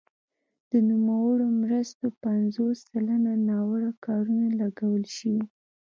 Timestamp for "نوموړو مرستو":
0.89-2.05